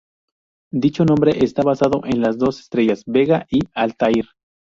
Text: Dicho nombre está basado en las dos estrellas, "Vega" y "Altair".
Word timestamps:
Dicho 0.73 1.05
nombre 1.05 1.43
está 1.43 1.61
basado 1.61 2.01
en 2.05 2.21
las 2.21 2.39
dos 2.39 2.59
estrellas, 2.61 3.03
"Vega" 3.05 3.45
y 3.51 3.59
"Altair". 3.75 4.25